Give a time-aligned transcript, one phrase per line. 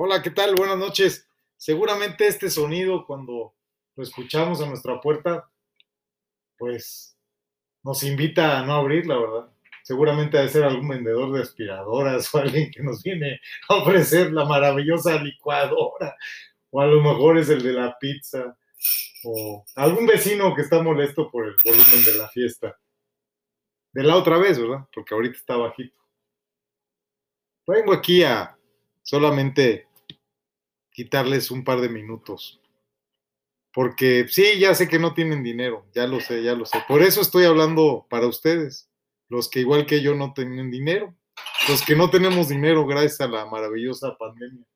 [0.00, 0.54] Hola, ¿qué tal?
[0.54, 1.28] Buenas noches.
[1.56, 3.56] Seguramente este sonido cuando
[3.96, 5.50] lo escuchamos a nuestra puerta,
[6.56, 7.18] pues
[7.82, 9.52] nos invita a no abrir, la verdad.
[9.82, 14.30] Seguramente ha de ser algún vendedor de aspiradoras o alguien que nos viene a ofrecer
[14.32, 16.16] la maravillosa licuadora,
[16.70, 18.56] o a lo mejor es el de la pizza,
[19.24, 22.78] o algún vecino que está molesto por el volumen de la fiesta.
[23.92, 24.86] De la otra vez, ¿verdad?
[24.94, 25.98] Porque ahorita está bajito.
[27.66, 28.56] Vengo aquí a
[29.02, 29.87] solamente
[30.98, 32.60] quitarles un par de minutos.
[33.72, 36.82] Porque sí, ya sé que no tienen dinero, ya lo sé, ya lo sé.
[36.88, 38.90] Por eso estoy hablando para ustedes,
[39.28, 41.14] los que igual que yo no tienen dinero,
[41.68, 44.66] los que no tenemos dinero gracias a la maravillosa pandemia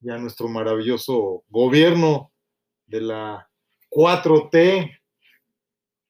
[0.00, 2.32] y a nuestro maravilloso gobierno
[2.86, 3.48] de la
[3.90, 4.98] 4T,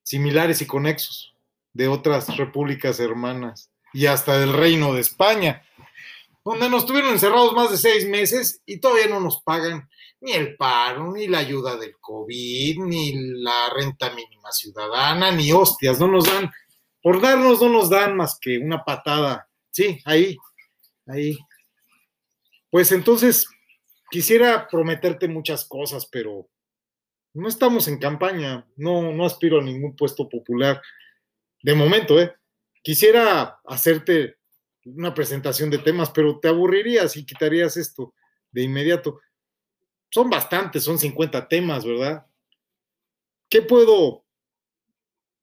[0.05, 1.35] similares y conexos
[1.75, 5.69] de otras repúblicas hermanas y hasta del reino de España
[6.49, 9.87] donde nos tuvieron encerrados más de seis meses y todavía no nos pagan
[10.19, 16.01] ni el paro, ni la ayuda del COVID, ni la renta mínima ciudadana, ni hostias,
[16.01, 16.51] no nos dan,
[17.03, 20.39] por darnos no nos dan más que una patada, sí, ahí,
[21.07, 21.37] ahí.
[22.71, 23.47] Pues entonces,
[24.11, 26.49] quisiera prometerte muchas cosas, pero
[27.35, 30.81] no estamos en campaña, no, no aspiro a ningún puesto popular,
[31.63, 32.35] de momento, ¿eh?
[32.83, 34.38] Quisiera hacerte
[34.97, 38.15] una presentación de temas, pero te aburrirías y quitarías esto
[38.51, 39.21] de inmediato.
[40.11, 42.27] Son bastantes, son 50 temas, ¿verdad?
[43.49, 44.25] ¿Qué puedo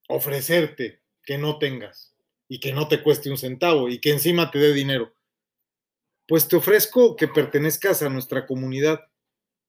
[0.08, 2.16] ofrecerte que no tengas
[2.48, 5.14] y que no te cueste un centavo y que encima te dé dinero?
[6.28, 9.02] Pues te ofrezco que pertenezcas a nuestra comunidad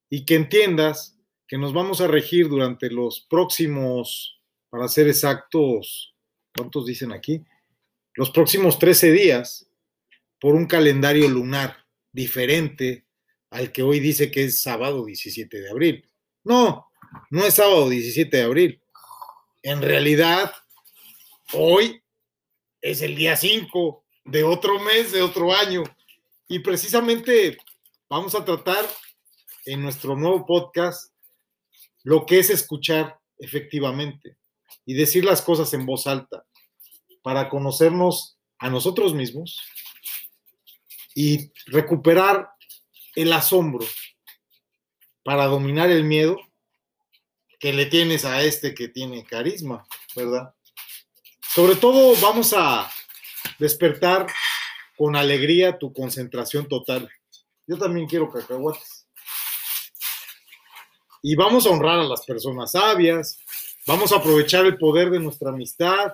[0.09, 6.15] y que entiendas que nos vamos a regir durante los próximos, para ser exactos,
[6.57, 7.45] ¿cuántos dicen aquí?
[8.15, 9.66] Los próximos 13 días
[10.47, 11.77] por un calendario lunar
[12.13, 13.05] diferente
[13.51, 16.09] al que hoy dice que es sábado 17 de abril.
[16.45, 16.89] No,
[17.31, 18.81] no es sábado 17 de abril.
[19.65, 20.53] En realidad,
[21.53, 22.01] hoy
[22.81, 25.83] es el día 5 de otro mes, de otro año.
[26.47, 27.59] Y precisamente
[28.09, 28.87] vamos a tratar
[29.65, 31.13] en nuestro nuevo podcast
[32.05, 34.37] lo que es escuchar efectivamente
[34.85, 36.47] y decir las cosas en voz alta
[37.25, 39.61] para conocernos a nosotros mismos
[41.17, 42.51] y recuperar
[43.15, 43.87] el asombro
[45.25, 46.37] para dominar el miedo
[47.59, 50.55] que le tienes a este que tiene carisma, ¿verdad?
[51.41, 52.93] Sobre todo vamos a
[53.59, 54.27] despertar
[54.95, 57.11] con alegría tu concentración total.
[57.67, 59.09] Yo también quiero cacahuates.
[61.23, 63.39] Y vamos a honrar a las personas sabias,
[63.87, 66.13] vamos a aprovechar el poder de nuestra amistad,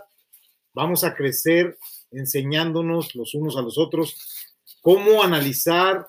[0.72, 1.76] vamos a crecer
[2.12, 4.31] enseñándonos los unos a los otros
[4.82, 6.06] cómo analizar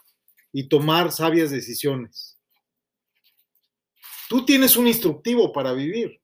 [0.51, 2.37] y tomar sabias decisiones.
[4.27, 6.19] Tú tienes un instructivo para vivir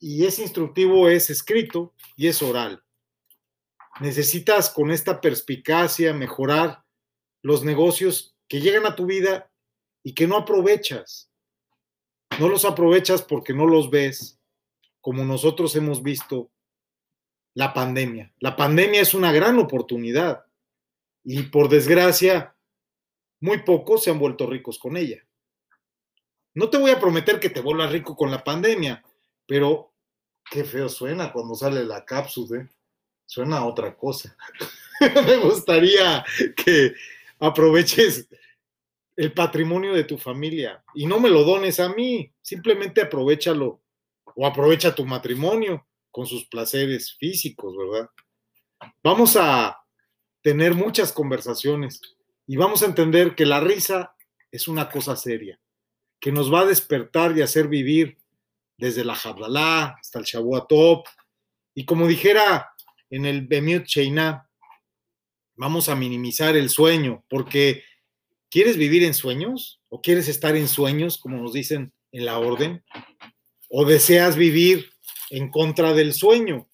[0.00, 2.82] y ese instructivo es escrito y es oral.
[4.00, 6.82] Necesitas con esta perspicacia mejorar
[7.42, 9.50] los negocios que llegan a tu vida
[10.02, 11.30] y que no aprovechas.
[12.38, 14.40] No los aprovechas porque no los ves
[15.00, 16.50] como nosotros hemos visto
[17.54, 18.32] la pandemia.
[18.38, 20.45] La pandemia es una gran oportunidad
[21.28, 22.54] y por desgracia,
[23.40, 25.26] muy pocos se han vuelto ricos con ella.
[26.54, 29.02] No te voy a prometer que te vuelvas rico con la pandemia,
[29.44, 29.92] pero
[30.48, 32.68] qué feo suena cuando sale la cápsula, ¿eh?
[33.26, 34.36] suena otra cosa.
[35.26, 36.24] Me gustaría
[36.56, 36.94] que
[37.40, 38.28] aproveches
[39.16, 43.82] el patrimonio de tu familia y no me lo dones a mí, simplemente aprovechalo
[44.36, 48.10] o aprovecha tu matrimonio con sus placeres físicos, ¿verdad?
[49.02, 49.76] Vamos a
[50.46, 52.00] tener muchas conversaciones
[52.46, 54.14] y vamos a entender que la risa
[54.52, 55.58] es una cosa seria,
[56.20, 58.18] que nos va a despertar y hacer vivir
[58.78, 61.04] desde la Jablalá hasta el Shabua Top.
[61.74, 62.70] Y como dijera
[63.10, 64.48] en el Bemiut Sheiná,
[65.56, 67.82] vamos a minimizar el sueño, porque
[68.48, 69.80] ¿quieres vivir en sueños?
[69.88, 72.84] ¿O quieres estar en sueños, como nos dicen en la orden?
[73.68, 74.92] ¿O deseas vivir
[75.30, 76.68] en contra del sueño?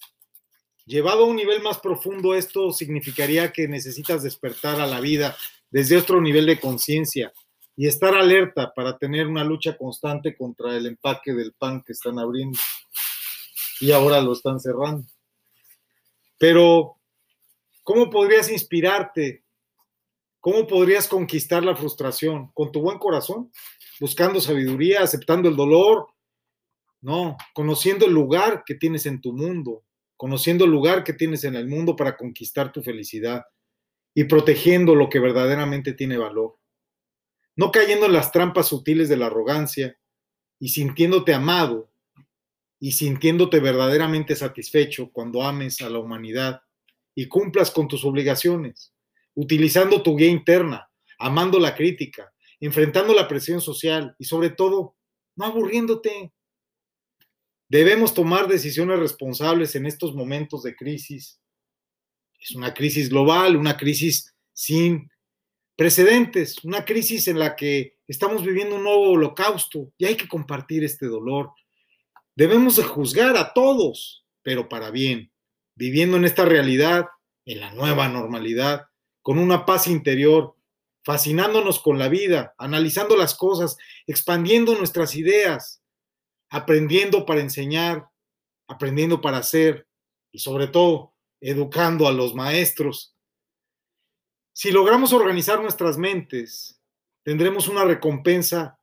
[0.93, 5.35] Llevado a un nivel más profundo, esto significaría que necesitas despertar a la vida
[5.71, 7.33] desde otro nivel de conciencia
[7.75, 12.19] y estar alerta para tener una lucha constante contra el empaque del pan que están
[12.19, 12.59] abriendo
[13.81, 15.07] y ahora lo están cerrando.
[16.37, 16.99] Pero,
[17.83, 19.45] ¿cómo podrías inspirarte?
[20.41, 22.51] ¿Cómo podrías conquistar la frustración?
[22.53, 23.51] ¿Con tu buen corazón?
[23.99, 25.01] ¿Buscando sabiduría?
[25.01, 26.09] ¿Aceptando el dolor?
[27.01, 29.85] No, conociendo el lugar que tienes en tu mundo,
[30.23, 33.43] conociendo el lugar que tienes en el mundo para conquistar tu felicidad
[34.15, 36.61] y protegiendo lo que verdaderamente tiene valor.
[37.57, 39.99] no cayendo en las trampas sutiles de la arrogancia
[40.61, 41.91] y sintiéndote amado
[42.79, 46.63] y sintiéndote verdaderamente satisfecho cuando ames a la humanidad
[47.17, 48.95] y cumplas con tus obligaciones,
[49.35, 54.95] utilizando tu guía interna, amando la crítica, enfrentando la presión social y sobre todo,
[55.35, 56.33] no aburriéndote.
[57.73, 61.41] Debemos tomar decisiones responsables en estos momentos de crisis.
[62.39, 65.11] Es una crisis global, una crisis sin
[65.75, 70.85] precedentes, una crisis en la que estamos viviendo un nuevo holocausto y hay que compartir
[70.85, 71.53] este dolor.
[72.37, 75.33] Debemos de juzgar a todos, pero para bien,
[75.75, 77.07] viviendo en esta realidad,
[77.47, 78.85] en la nueva normalidad,
[79.23, 80.57] con una paz interior,
[81.05, 85.82] fascinándonos con la vida, analizando las cosas, expandiendo nuestras ideas,
[86.53, 88.11] aprendiendo para enseñar,
[88.69, 89.89] aprendiendo para hacer
[90.31, 93.17] y sobre todo educando a los maestros.
[94.53, 96.79] Si logramos organizar nuestras mentes,
[97.23, 98.79] tendremos una recompensa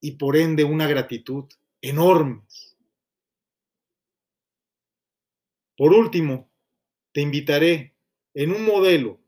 [0.00, 1.46] y por ende una gratitud
[1.80, 2.76] enormes.
[5.76, 6.48] Por último,
[7.12, 7.96] te invitaré
[8.34, 9.18] en un modelo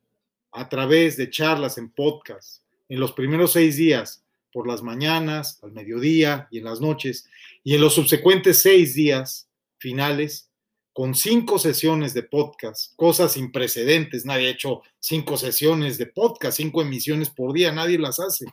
[0.52, 5.72] a través de charlas en podcast en los primeros seis días, por las mañanas, al
[5.72, 7.28] mediodía y en las noches,
[7.62, 9.48] y en los subsecuentes seis días
[9.78, 10.50] finales,
[10.92, 16.56] con cinco sesiones de podcast, cosas sin precedentes, nadie ha hecho cinco sesiones de podcast,
[16.56, 18.46] cinco emisiones por día, nadie las hace.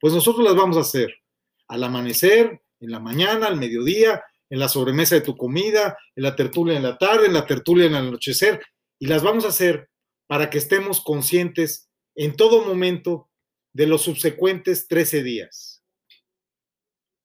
[0.00, 1.14] Pues nosotros las vamos a hacer
[1.68, 6.36] al amanecer, en la mañana, al mediodía, en la sobremesa de tu comida, en la
[6.36, 8.60] tertulia en la tarde, en la tertulia en el anochecer,
[8.98, 9.88] y las vamos a hacer
[10.26, 13.28] para que estemos conscientes en todo momento
[13.74, 15.82] de los subsecuentes 13 días.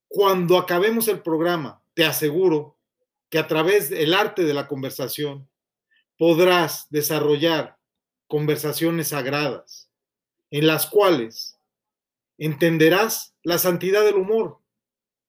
[0.09, 2.77] Cuando acabemos el programa, te aseguro
[3.29, 5.47] que a través del arte de la conversación
[6.17, 7.77] podrás desarrollar
[8.27, 9.89] conversaciones sagradas
[10.51, 11.59] en las cuales
[12.39, 14.59] entenderás la santidad del humor.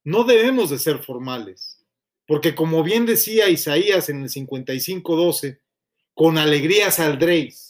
[0.02, 1.84] No debemos de ser formales,
[2.26, 5.60] porque como bien decía Isaías en el 55.12,
[6.14, 7.69] con alegría saldréis.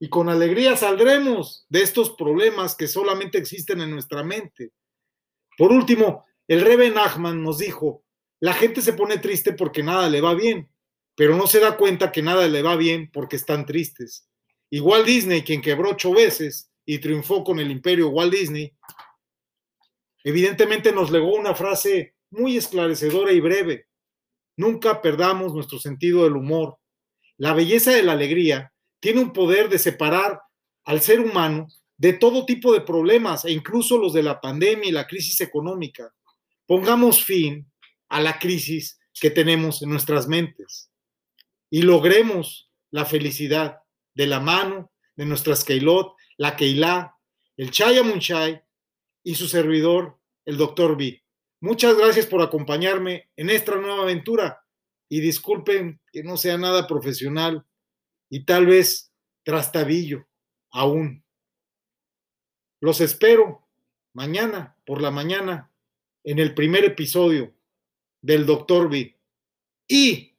[0.00, 4.72] Y con alegría saldremos de estos problemas que solamente existen en nuestra mente.
[5.56, 8.04] Por último, el Rebe Nachman nos dijo,
[8.40, 10.70] la gente se pone triste porque nada le va bien,
[11.16, 14.28] pero no se da cuenta que nada le va bien porque están tristes.
[14.70, 18.72] Igual Disney, quien quebró ocho veces y triunfó con el imperio Walt Disney,
[20.22, 23.88] evidentemente nos legó una frase muy esclarecedora y breve.
[24.56, 26.78] Nunca perdamos nuestro sentido del humor,
[27.36, 30.40] la belleza de la alegría tiene un poder de separar
[30.84, 34.92] al ser humano de todo tipo de problemas e incluso los de la pandemia y
[34.92, 36.14] la crisis económica.
[36.66, 37.70] Pongamos fin
[38.08, 40.90] a la crisis que tenemos en nuestras mentes
[41.70, 43.78] y logremos la felicidad
[44.14, 47.14] de la mano de nuestras Keilot, la Keilah,
[47.56, 48.60] el Chayamunchay
[49.24, 51.22] y su servidor, el doctor B.
[51.60, 54.60] Muchas gracias por acompañarme en esta nueva aventura
[55.08, 57.66] y disculpen que no sea nada profesional
[58.30, 59.12] y tal vez
[59.44, 60.26] trastabillo
[60.70, 61.24] aún.
[62.80, 63.66] Los espero
[64.12, 65.72] mañana por la mañana
[66.24, 67.54] en el primer episodio
[68.20, 69.18] del Doctor B.
[69.88, 70.36] Y,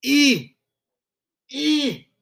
[0.00, 0.56] y,
[1.48, 2.12] y,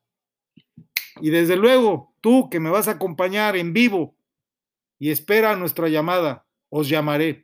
[1.21, 4.17] y desde luego, tú que me vas a acompañar en vivo
[4.99, 7.43] y espera nuestra llamada, os llamaré.